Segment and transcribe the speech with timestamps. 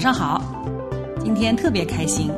[0.00, 0.42] 上好，
[1.22, 2.30] 今天特别开心。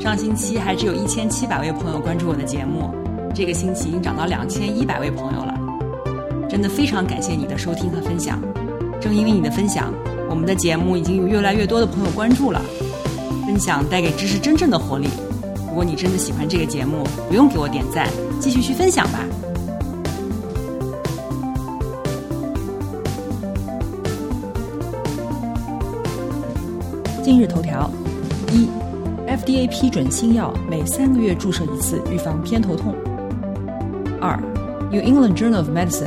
[0.00, 2.92] 上星期还只有一千七百位朋友关注我的节目，
[3.32, 5.54] 这个星期已经涨到两千一百位朋友了。
[6.50, 8.40] 真的非常感谢你的收听和分享。
[9.00, 9.94] 正因为你的分享，
[10.28, 12.60] 我们的节目已经有越来越多的朋友关注了。
[13.46, 15.08] 分享带给知识真正的活力。
[15.68, 18.08] 如果你真的喜欢这个节目，不用给我点赞，
[18.40, 19.20] 继续去分享吧。
[27.24, 27.90] 今日头条：
[28.52, 28.68] 一
[29.26, 32.94] ，FDA 批准新药每三个月注射一次，预防偏头痛。
[34.20, 34.38] 二
[34.92, 36.04] ，New England Journal of Medicine，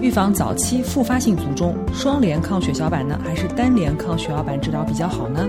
[0.00, 5.46] 预防早期复发性卒中，双联抗血小板呢，还是单联抗血小板治疗比较好呢？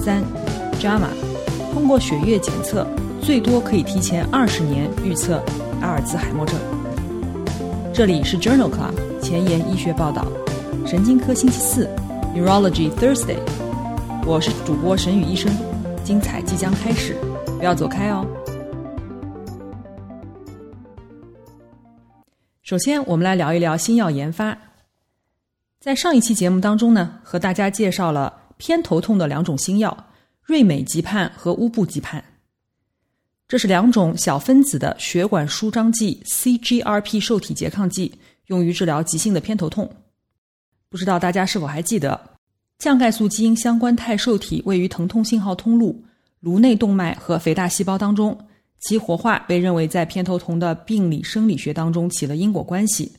[0.00, 0.22] 三
[0.80, 1.08] ，JAMA，
[1.74, 2.86] 通过血液检测，
[3.20, 5.42] 最多可以提前二十年预测
[5.80, 6.54] 阿尔兹海默症。
[7.92, 10.24] 这里是 Journal Club 前沿医学报道，
[10.86, 11.90] 神经科星期四
[12.36, 13.38] ，Neurology Thursday。
[14.26, 15.50] 我是主播沈宇医生，
[16.04, 17.16] 精彩即将开始，
[17.56, 18.26] 不要走开哦。
[22.62, 24.54] 首先，我们来聊一聊新药研发。
[25.80, 29.96] 在上一期节目当中呢，和大家介绍了偏头痛的两种新药
[30.42, 32.22] 瑞美吉盼和乌布吉盼。
[33.48, 38.12] 这是两种小分子的血管舒张剂 （CGRP） 受体拮抗剂，
[38.48, 39.90] 用于治疗急性的偏头痛。
[40.88, 42.18] 不知道大家是否还记得？
[42.78, 46.04] 降钙素基因相关肽受体位于疼痛信号通路、
[46.40, 48.38] 颅内动脉和肥大细胞当中，
[48.80, 53.12] 其活化被认为在偏头痛的病理生理学当中起了因果关系。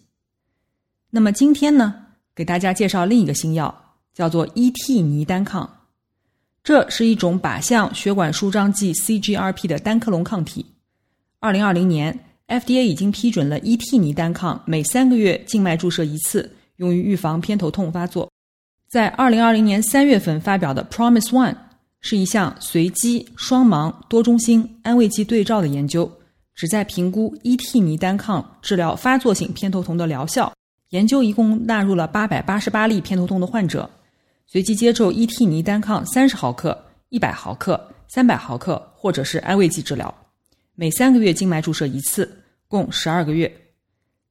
[1.10, 1.96] 那么今天呢，
[2.36, 5.68] 给大家介绍另一个新药，叫做伊替尼单抗。
[6.64, 10.66] 这是一种靶向血管舒张剂 CGRP 的单克隆抗体。
[11.40, 12.18] 二零二零年
[12.48, 18.32] ，FDA 已经批准了伊替尼单抗每三个月静脉注射一次，用于预防偏头痛发作。
[18.88, 21.56] 在二零二零年三月份发表的 Promise One
[22.00, 26.10] 是一项随机双盲多中心安慰剂对照的研究，
[26.56, 30.52] 旨在评估伊替尼单抗治疗发作性偏头痛的疗效。
[30.92, 33.90] 研究一共纳入了八百八十八例偏头痛的患者，
[34.46, 40.14] 随机接受伊替尼单抗三十毫克、一百毫克、三百毫克或者是安慰剂治疗，
[40.76, 43.52] 每三个月静脉注射一次，共十二个月。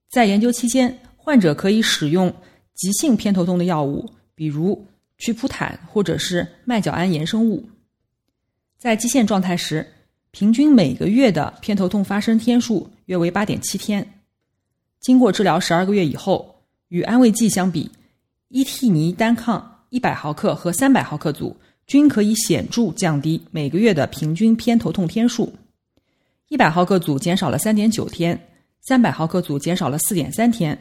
[0.09, 2.33] 在研究期间，患者可以使用
[2.77, 4.09] 急性偏头痛的药物。
[4.37, 4.87] 比如
[5.19, 7.69] 曲普坦或者是麦角胺衍生物，
[8.79, 9.85] 在基线状态时，
[10.31, 14.07] 平均每个月的偏头痛发生天数约为八点七天。
[15.01, 17.91] 经过治疗十二个月以后，与安慰剂相比，
[18.47, 21.57] 伊替尼单抗一百毫克和三百毫克组
[21.89, 25.53] 均可以显著降低每个月的平均偏头痛天数。
[26.47, 28.41] 一百毫克组减少了三点九天，
[28.83, 30.79] 三百毫克组减少了四点三天，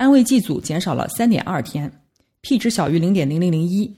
[0.00, 1.92] 安慰剂组减少了三点二天。
[2.40, 3.94] P 值小于零点零零零一。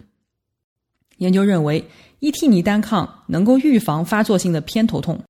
[1.18, 5.20] 研究认为，伊替尼单抗能够预防发作性的偏头痛。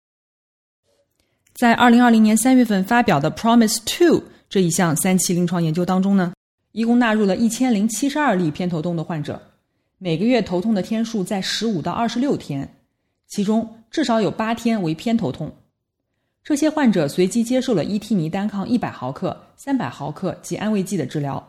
[1.53, 6.32] 在二零二零年三月份发表的 Promise Two 这一项三期临床研究当中呢，
[6.72, 9.43] 一共纳入了一千零七十二例偏头痛的患者，
[9.99, 12.77] 每个月头痛的天数在十五到二十六天，
[13.28, 15.55] 其中至少有八天为偏头痛。
[16.44, 21.41] 这些患者随机接受了伊替尼单抗一百毫克、三百毫克及安慰剂的治疗，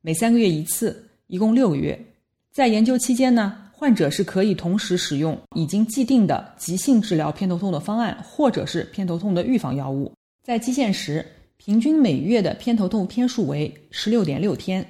[0.00, 1.04] 每三个月一次。
[1.26, 2.02] 一共六个月，
[2.50, 10.10] 在研究期间呢，患者是可以同时使用已经既定的急性治疗偏头痛的方案，或者是偏头痛的预防药物。
[10.42, 11.22] 在基线时，
[11.58, 14.82] 平均每月的偏头痛天数为十六点六天。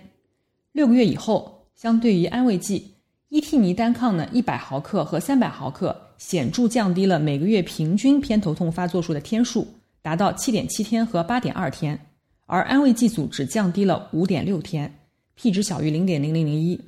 [0.71, 2.89] 六个月以后，相对于安慰剂，
[3.31, 9.67] 伊替尼单抗呢，一百毫克和三百毫克显著降低了每个月平均偏头痛发作数的天数，
[10.01, 11.99] 达到七点七天和八点二天，
[12.47, 14.93] 而安慰剂组只降低了五点六天。
[15.35, 16.81] P 值小于零点零零零一。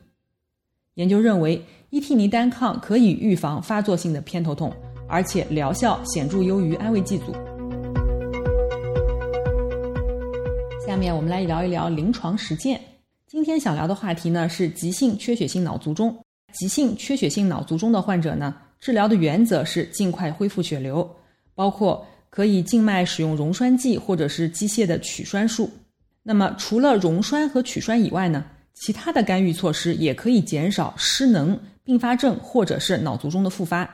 [0.94, 4.72] 研究认为，伊替尼单抗可以预防发作性的偏头痛，
[5.06, 7.34] 而且疗效显著优于安慰剂组。
[10.86, 12.80] 下面我们来聊一聊临床实践。
[13.26, 16.18] 今天想聊的话题呢是急性缺血性脑卒中。
[16.52, 21.08] 急性缺血性脑卒中的患者呢，治疗的原则是尽快恢复血流，
[21.54, 25.70] 包括可以静脉使用溶栓剂或者是机械的取栓术。
[26.22, 28.44] 那么，除了溶栓和取栓以外呢，
[28.74, 33.88] 其他的干预措施也可以减少失能、并发症或者是脑卒中的复发。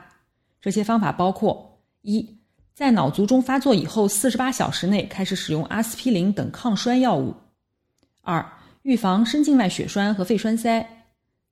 [0.60, 2.28] 这些方法包括：一，
[2.74, 7.32] 在脑卒中发作以后四十八小时内开始使用阿司匹林等抗栓药物；
[8.22, 8.44] 二，
[8.82, 10.84] 预防深静脉血栓和肺栓塞；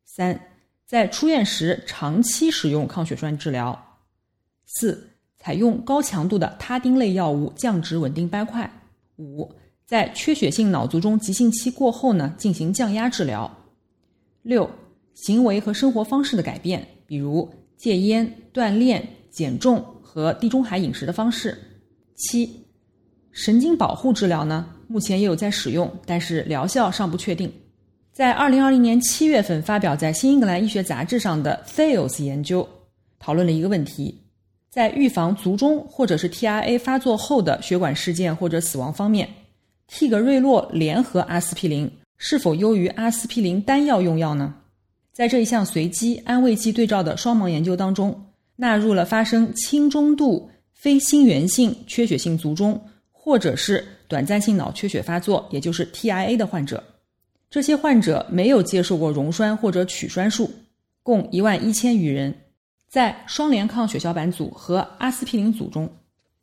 [0.05, 0.39] 三，
[0.87, 3.73] 在出院时长期使用抗血栓治疗；
[4.67, 8.69] 四，采用高强度的他汀类药物降脂稳定斑块；
[9.17, 9.51] 五。
[9.87, 13.51] 在缺血性脑卒中急性期过后呢，进行降压治疗。
[14.43, 14.69] 六、
[15.15, 21.57] 行为和生活方式的改变，比如戒烟、锻炼、减重和地中海饮食的方式。
[22.17, 22.65] 七、
[23.31, 27.53] 神经保护治疗呢，目前也有在使用，但是疗效尚不确定。
[28.15, 32.67] 在二零二零年七月份发表在《新英格兰医学杂志》上的 Thales 研究，
[33.19, 34.17] 讨论了一个问题：
[34.71, 39.29] 在预防卒中或者是 TIA 发作后的血管事件或者死亡方面。
[39.89, 44.55] 替格瑞洛联合阿司匹林是否优于阿司匹林单药用药呢？
[45.13, 52.81] 在这一项随机安慰剂对照的双盲研究当中，纳入了发生轻中度非心源性缺血性卒中
[53.11, 56.81] 或者是短暂性脑缺血发作，也就是 TIA 的患者。
[57.55, 60.51] 这些患者没有接受过溶栓或者取栓术，
[61.05, 62.35] 共一万一千余人。
[62.89, 65.89] 在双联抗血小板组和阿司匹林组中，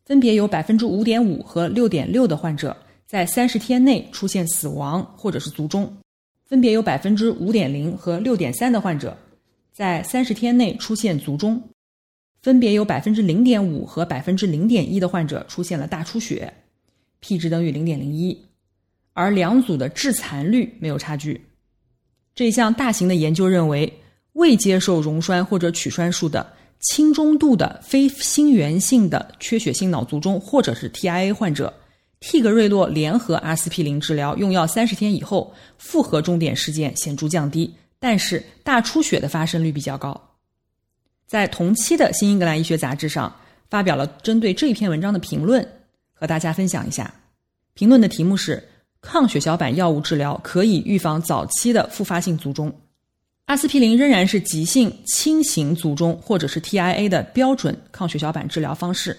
[0.05, 2.77] 分别有百分之五点五和六点六的患者。
[3.05, 5.97] 在三十天内出现死亡或者是卒中，
[6.45, 9.17] 分别有百分之五点零和六点三的患者
[9.73, 11.61] 在三十天内出现卒中，
[12.41, 16.53] 分别有百分之零点五和百分之零点一的患者出现了大出血
[17.19, 18.45] ，p 值等于零点零一，
[19.13, 21.45] 而两组的致残率没有差距。
[22.33, 23.91] 这项大型的研究认为，
[24.33, 31.73] 未接受溶栓或者取栓术的轻中度的非心源性的缺血性脑卒中或者是 TIA 患者。
[32.21, 40.29] 替格瑞洛联合阿司匹林治疗用药三十天以后，复合终点事件显著降低，但是大出血的发生率比较高。
[41.25, 43.35] 在同期的《新英格兰医学杂志》上
[43.71, 45.67] 发表了针对这一篇文章的评论，
[46.13, 47.11] 和大家分享一下。
[47.73, 48.63] 评论的题目是：
[49.01, 52.73] 抗血小板药物治疗可以预防早期的复发性卒中。
[53.45, 59.17] 阿司匹林仍然是急性轻型卒中或者是 TIA 的标准抗血小板治疗方式。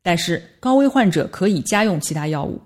[0.00, 2.58] 但是高危患者可以加用其他药物。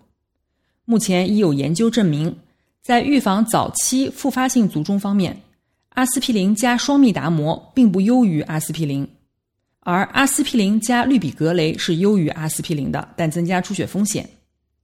[0.85, 2.37] 目前已有研究证明，
[2.83, 5.41] 在预防早期复发性卒中方面，
[5.89, 9.09] 阿司匹林加双密达摩并不优于阿司匹林，
[9.81, 14.29] 而阿司匹林加氯吡格雷是优于阿司匹林的，但增加出血风险。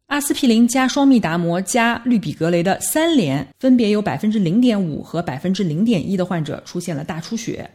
[0.09, 7.71] 阿司匹林加双密达摩加氯吡格雷的三联，分别有百分之零点五和百分之零点一的患者出现了大出血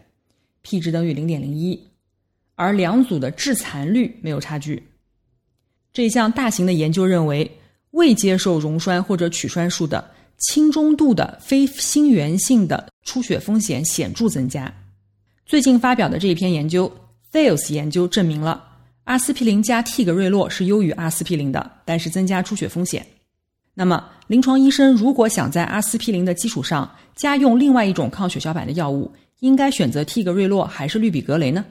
[0.64, 1.80] ，p 值等于零点零一。
[2.56, 4.82] 而两组的致残率没有差距。
[5.94, 7.50] 这项大型的研究认为，
[7.92, 10.10] 未接受溶栓或者取栓术的
[10.40, 14.74] 轻中度的非心源性的出血风险显著增加。
[15.46, 16.92] 最近发表的这一篇研究
[17.32, 18.73] （Thales 研究）证明了
[19.06, 23.06] 阿司匹林加替格瑞洛是优于阿司匹林的，但是增加出血风险。
[23.74, 31.66] 那么，临床医生如果想在阿司匹林的基础上加用另外一种抗血小板的药物，应该选择替格瑞洛还是氯吡格雷呢？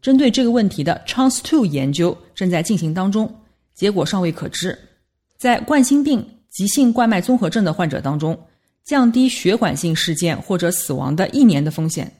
[0.00, 3.32] 针对这个问题的 Chance Two 研究正在进行当中，
[3.74, 4.78] 结果尚未可知。
[5.38, 8.38] 在冠心病、急性冠脉综合症的患者当中，
[8.84, 12.12] 降低血管性事件或者死亡的一年的风险，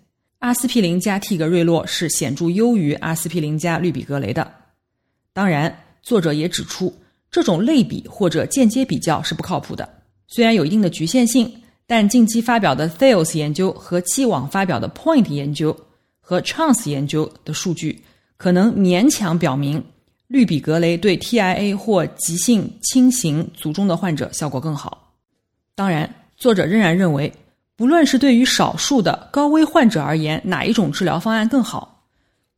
[0.43, 4.53] 阿司匹林加替格瑞洛是显著优于阿司匹林加氯吡格雷的。
[5.33, 5.73] 当然，
[6.03, 6.93] 作者也指出，
[7.31, 9.89] 这种类比或者间接比较是不靠谱的，
[10.27, 11.49] 虽然有一定的局限性，
[11.87, 15.75] 但近期发表的 Thales 研究和既往发表的 Point 研究。
[16.21, 18.03] 和 Chance 研究的数据
[18.37, 19.85] 可能勉强表明，
[20.27, 25.15] 氯吡格雷对 TIA 或急性轻型卒中的患者效果更好。
[25.77, 27.33] 当然，作者仍然认为，
[27.83, 32.01] 不论是对于少数的高危患者而言，哪一种治疗方案更好，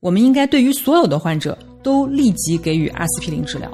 [0.01, 3.71] 我们应该对于所有的患者都立即给予阿司匹林治疗。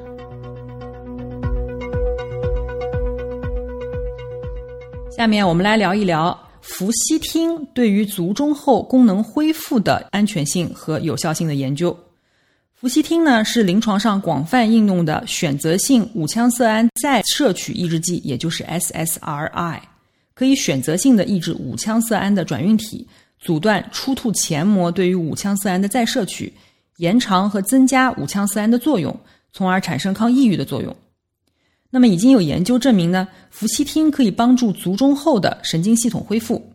[5.11, 6.39] 下面我们来聊一聊。
[6.61, 11.99] 氟西汀对于卒中后功能恢复的安全性和有效性的研究。
[12.75, 19.81] 氟西汀呢是临床上广泛应用的选择性五羟色胺再摄取抑制剂，也就是 SSRI，
[20.41, 23.07] 可以选择性的抑制五羟色胺的转运体，
[23.39, 26.51] 阻断出吐前膜对于五羟色胺的再摄取，
[26.97, 29.15] 延长和增加五羟色胺的作用，
[29.53, 30.97] 从而产生抗抑郁的作用。
[31.91, 36.73] 那么已经有研究证明呢，氟西汀可以帮助卒中后的神经系统恢复。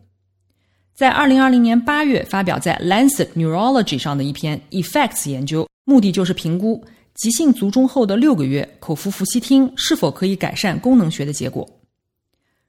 [0.94, 6.84] 在二零二零年八月发表在《Lancet Neurology》上的一篇 Effects 研究，目的就是评估
[7.16, 11.68] 急性卒中后的六个月口服氟西汀是否可以改善功能学的结果。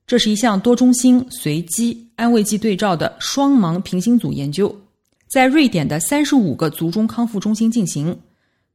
[0.07, 4.73] 这是一项多中心随机安慰剂对照的双盲平行组研究，
[5.27, 8.17] 在瑞典的三十五个卒中康复中心进行，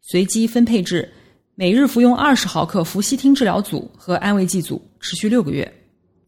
[0.03, 1.11] 随机分配至
[1.55, 5.73] 每日服用二十毫克氟西汀治疗组和安慰剂组，持续六个月。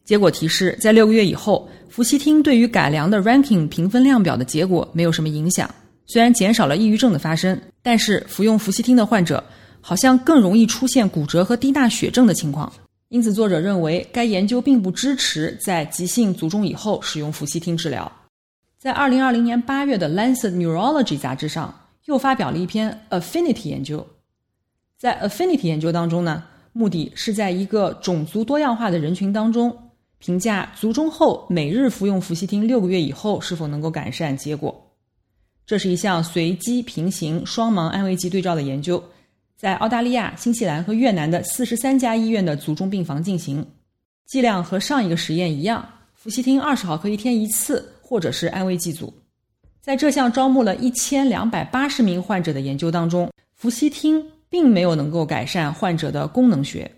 [0.07, 5.69] 结果提示，在六个月以后，氟西汀对于改良的 Ranking 评分量表的结果没有什么影响。
[6.07, 9.45] 虽然减少了抑郁症的发生，但是服用氟西汀的患者
[9.83, 12.73] 好像更容易出现骨折和低钠血症的情况。
[13.15, 18.11] 因此，作者认为该研究并不支持在急性卒中以后使用氟西汀治疗。
[18.77, 21.73] 在二零二零年八月的《Lancet Neurology》杂志上，
[22.07, 24.05] 又发表了一篇 Affinity 研究。
[24.99, 26.43] 在 Affinity 研究当中呢，
[26.73, 29.73] 目的是在一个种族多样化的人群当中。
[30.19, 34.75] 评价卒中后每日服用氟西汀六个月以后是否能够改善结果。
[35.65, 39.01] 这是一项随机平行双盲安慰剂对照的研究，
[39.65, 43.67] 在澳大利亚、新西兰和越南的四十三家医院的卒中病房进行。
[44.27, 49.11] 剂量和上一个实验一样，氟西汀二十毫克一天一次，或者是安慰剂组。
[49.81, 56.91] 在这项招募了一千两百八十名患者的研究当中，氟西汀并没有能够改善患者的功能学，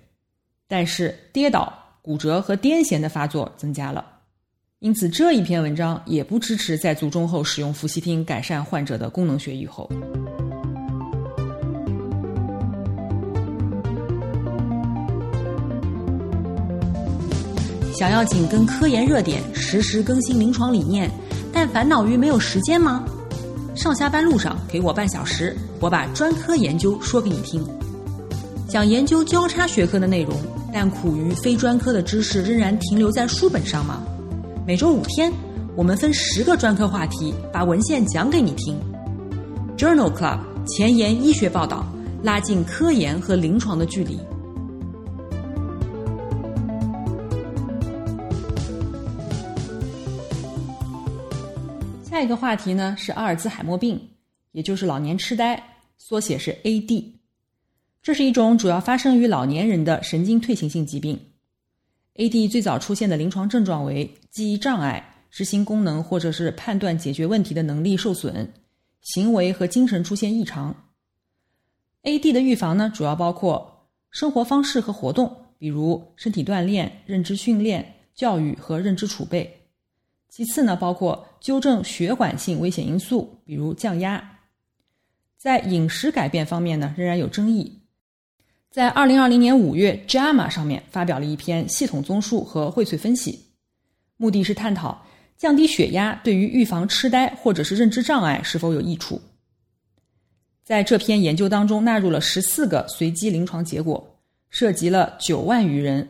[0.66, 1.72] 但是跌倒。
[2.02, 4.04] 骨折和癫痫的发作增加了，
[4.80, 9.88] 因此这一篇文章也不支持在卒中后使用氟西汀改善患者的功能学预后。
[17.98, 21.10] 想要紧跟科研热点，实时更新临床理念，
[21.52, 23.04] 但烦恼于没有时间吗？
[23.74, 27.64] 上下班路上给我半小时，我把专科研究说给你听。
[28.68, 30.36] 想研究交叉学科的内容。
[30.72, 34.02] 但苦于非专科的知识仍然停留在书本上吗？
[34.66, 35.32] 每周五天，
[35.74, 38.78] 我们分十个专科话题，把文献讲给你听。
[39.78, 41.86] Journal Club 前沿医学报道，
[42.22, 44.20] 拉近科研和临床的距离。
[52.16, 54.00] 下一个话题呢是阿尔兹海默病，
[54.52, 55.62] 也就是老年痴呆，
[55.98, 57.12] 缩写是 AD。
[58.02, 61.20] 这是一种主要发生于老年人的神经退行性疾病。
[62.14, 68.50] AD 最早出现的临床症状为记忆障碍、执行功能或者是判断解决问题的能力受损、
[69.02, 70.74] 行为和精神出现异常。
[72.04, 79.65] AD 的预防呢，主要包括生活方式和活动，比如身体锻炼、认知训练、教育和认知储备。
[80.36, 84.22] 其次呢，包括纠正血管性危险因素，比如降压。
[85.38, 87.80] 在饮食改变方面呢，仍然有争议。
[88.70, 93.46] 在二零二零年五月，《JAMA》上面发表了一篇系统综述和荟萃分析，
[94.18, 95.02] 目的是探讨
[95.38, 99.18] 降低血压对于预防痴呆或者是认知障碍是否有益处。
[100.62, 104.06] 在这篇研究当中，纳入了十四个随机临床结果，
[104.50, 106.06] 涉及了九万余人，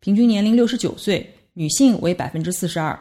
[0.00, 2.98] 平均年龄六十九岁，女性为百分之四十二，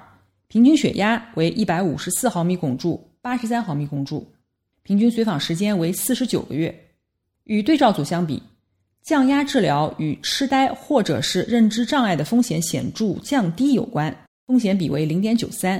[0.49, 4.27] 平均血压为一百五十四毫米汞柱，八十三毫米汞柱，
[4.81, 6.73] 平均随访时间为四十九个月，
[7.43, 8.41] 与对照组相比。
[9.03, 15.79] 降压治疗与痴呆或者是认知障碍的风险显著降低有关，风险比为零点九三；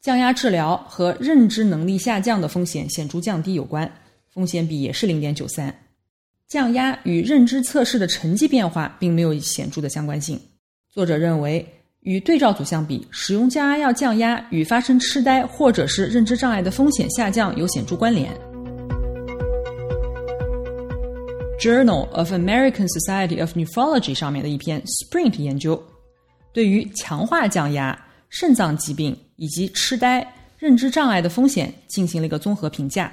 [0.00, 3.88] 降压治疗和认知能力下降的风险显著降低有关，
[4.28, 5.72] 风险比也是零点九三。
[6.48, 10.40] 降压与认知测试的成绩变化并没有显著的相关性。
[10.88, 11.64] 作者认为，
[12.02, 18.32] 与对照组相比，使用降压药降压与发生痴呆或者是认知障碍的风险下降有显著关联。
[21.60, 25.82] Journal of American Society of Nephrology 上面的一篇 Sprint 研究，
[26.54, 30.26] 对于强化降压、肾脏疾病以及痴呆、
[30.58, 33.12] 认知障碍的风险进行了一个综合评价。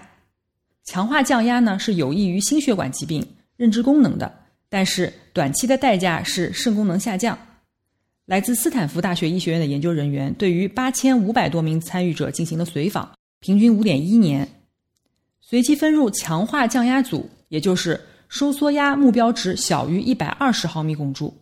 [0.86, 3.22] 强化降压呢是有益于心血管疾病、
[3.58, 4.34] 认知功能的，
[4.70, 7.38] 但是短期的代价是肾功能下降。
[8.28, 14.48] 来自斯坦福大学医学院的研究人员对于八千五百多名参与者进行了随访，平均五点一年，
[15.42, 18.00] 随机分入强化降压组，也就是。
[18.30, 21.34] 收缩压目标值小于一百二十毫米汞柱，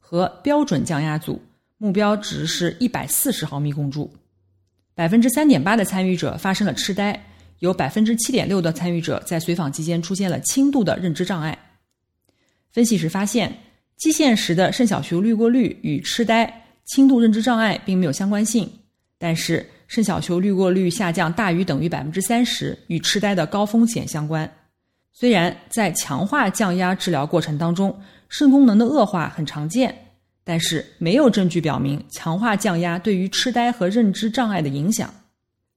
[0.00, 1.40] 和标准降压组
[1.78, 4.12] 目标值是一百四十毫米汞柱。
[4.96, 7.24] 百分之三点八的参与者发生了痴呆，
[7.60, 11.56] 有百分之七点六的参与者在随访期间出现了轻度的认知障碍。
[12.72, 13.56] 分析时发现，
[13.96, 18.70] 基线时的肾小球滤过率与痴呆、轻度认知障碍并没有相关性，
[19.18, 24.50] 但是肾小球滤过率下降大于等于百分之三十与痴呆的高风险相关。
[25.12, 27.96] 虽然在强化降压治疗过程当中，
[28.28, 29.96] 肾功能的恶化很常见，
[30.42, 35.12] 但是没有证据表明强化降压对于痴呆和认知障碍的影响。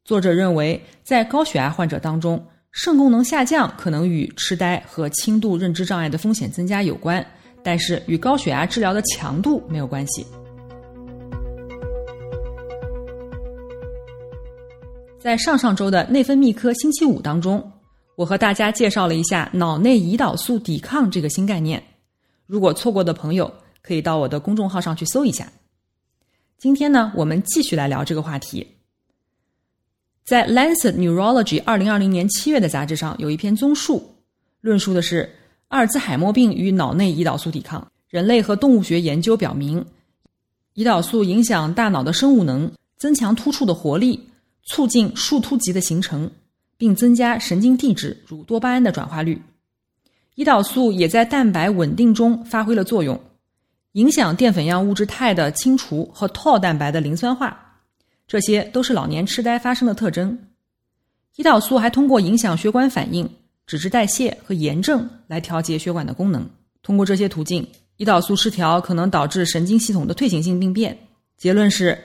[0.03, 7.23] 作者认为，在高血压患者当中，肾功能下降可能与痴呆和轻度认知障碍的风险增加有关，
[7.67, 10.25] 但是与高血压治疗的强度没有关系。
[15.19, 17.69] 在上上周的内分泌科星期五当中，
[18.15, 21.83] 我和大家介绍了一下脑内胰岛素抵抗这个新概念。
[22.45, 25.51] 如果错过的朋友，可以到我的公众号上去搜一下。
[26.57, 28.65] 今天呢，我们继续来聊这个话题。
[30.23, 34.15] 在《Lancet Neurology》二零二零年七月的杂志上，有一篇综述，
[34.61, 35.29] 论述的是
[35.67, 37.85] 阿尔兹海默病与脑内胰岛素抵抗。
[38.09, 39.85] 人类和动物学研究表明，
[40.75, 44.29] 胰岛素影响大脑的生物能，增强突触的活力。
[44.69, 46.29] 促进树突棘的形成，
[46.75, 49.41] 并增加神经递质如多巴胺的转化率。
[50.35, 53.17] 胰岛素也在蛋白稳定中发挥了作用，
[53.93, 57.57] 影响淀粉样物质肽的清除和 t a 蛋白的磷酸化，
[58.27, 60.37] 这些都是老年痴呆发生的特征。
[61.37, 63.29] 胰岛素还通过影响血管反应、
[63.67, 66.49] 脂质代谢和炎症来调节血管的功能。
[66.81, 67.67] 通过这些途径，
[67.99, 70.97] 胰岛素失调可能导致神经系统的退行性病变。
[71.37, 71.95] 结论是。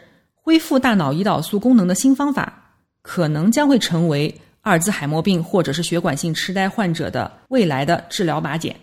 [0.44, 2.52] 恢复大脑胰岛素功能的新方法，
[3.00, 8.74] 可能将会成为阿尔兹海默病或者是血管性痴呆患者的未来的治疗靶点。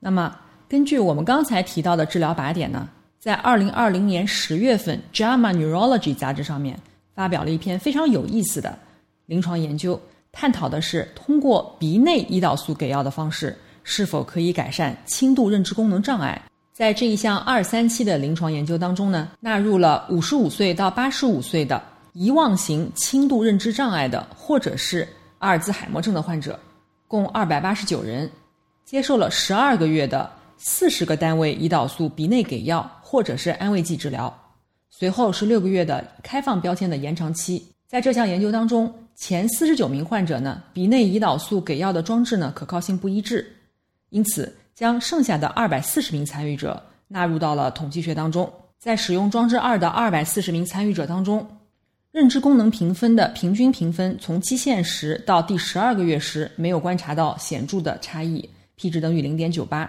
[0.00, 0.36] 那么，
[0.68, 2.86] 根据我们刚才提到的治疗靶点呢，
[3.18, 6.78] 在二零二零年十月份《JAMA Neurology》杂志上面
[7.14, 8.78] 发表了一篇非常有意思的
[9.24, 9.98] 临床研究，
[10.34, 16.42] 探讨的是通过鼻内胰岛素给药的方式是否可以改善轻度认知功能障碍。
[16.72, 21.80] 在这一项二三期的临床研究当中呢，纳入了五十五岁到八十五岁的
[22.14, 26.58] 遗忘型轻度认知障碍的或者是阿尔兹海默症的患者，
[27.06, 28.28] 共二百八十九人，
[28.84, 34.36] 接受了十二个月的四十个单位胰岛素鼻内给药或者是安慰剂治疗，
[34.90, 37.64] 随后是六个月的开放标签的延长期。
[37.86, 43.46] 在这项研究当中，前四十九名患者呢，鼻内胰岛素给药的装置呢可靠性不一致，
[44.10, 44.54] 因此。
[44.74, 48.52] 将剩下的二百四十名参与者纳入到了统计学当中。
[48.76, 51.46] 在使用装置二的二百四十名参与者当中，
[52.10, 59.88] 认知功能评分的平均评分从基线时到第十二个月时没有观察到显著的差异，p 值等于零点九八。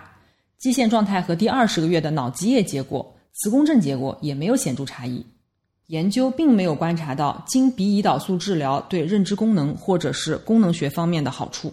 [0.59, 5.25] 基线状态和第二十个月的脑积液结果、磁共振结果也没有显著差异。
[5.87, 11.71] 研究并没有观察到经鼻胰岛素治疗对认知功能或者是功能学方面的好处。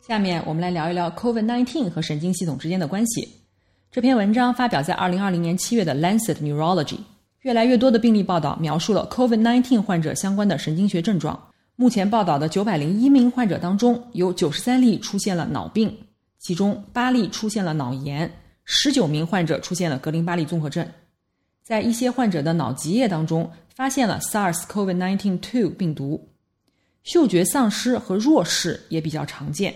[0.00, 3.28] 下面我们来聊一聊 COVID-19 和神经系统之间的关系。
[3.90, 6.96] 这篇文章发表在二零二零年七月的《Lancet Neurology》。
[7.40, 11.48] 越来越多的病例报道描述了 COVID-19 患者相关的神经学症状。
[11.74, 15.92] 目前报道的九百零一名患者当中，有九十三例出现了脑病，
[16.38, 18.30] 其中八例出现了脑炎，
[18.64, 20.86] 十九名患者出现了格林巴利综合症。
[21.62, 26.28] 在一些患者的脑脊液当中，发现了 SARS-CoV-19-2 病毒。
[27.02, 29.74] 嗅觉丧失和弱视也比较常见。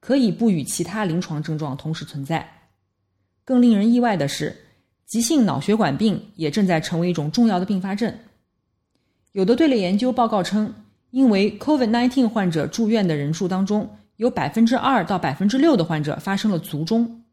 [0.00, 2.46] 可以不与其他临床症状同时存在。
[3.42, 4.54] 更令人意外的是，
[5.06, 8.14] 急性脑血管病也正在成为一种重要的并发症。
[9.32, 10.74] 有的队列研究报告称，
[11.10, 17.23] 因为 COVID-19 患者住院的人数当中，有百分之二到百分之六的患者发生了卒中。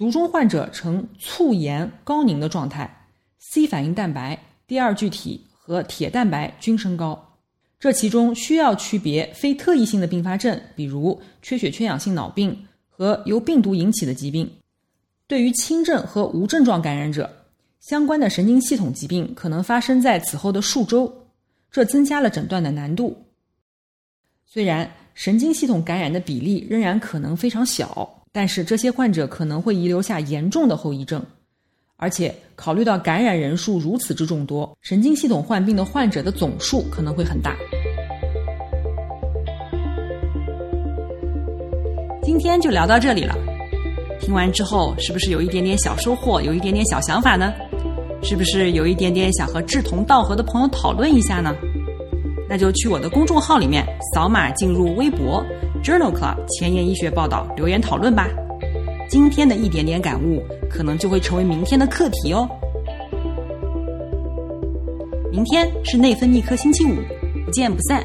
[0.00, 7.36] 卒中患者呈促盐高凝的状态，C 反应蛋白、第二聚体和铁蛋白均升高。
[7.78, 14.50] 这其中需要区别非特异性的并发症，比如缺血缺氧性脑病和由病毒引起的疾病。
[15.26, 17.30] 对于轻症和无症状感染者，
[17.80, 21.12] 相关的神经系统疾病可能发生在此后的数周，
[21.70, 23.14] 这增加了诊断的难度。
[24.46, 31.20] 虽然神经系统感染的比例仍然可能非常小，但是这些患者可能会遗留下严重的后遗症。
[31.96, 37.56] 而且，考虑到感染人数如此之众多，神经系统患病的患者的总数可能会很大。
[42.22, 43.36] 今天就聊到这里了，
[44.20, 47.52] 听完之后是不是有一点点小收获，有一点点小想法呢？
[48.22, 51.54] 是不是有一点点想和志同道合的朋友讨论一下呢？
[52.48, 55.44] 那就去我的公众号里面扫码进入微博
[55.82, 58.28] Journal Club 前沿医学报道留言讨论吧。
[59.08, 62.48] 今天的一点点感悟，可能就会成为明天的课题哦。
[65.32, 66.94] 明天是内分泌科星期五，
[67.44, 68.04] 不见不散。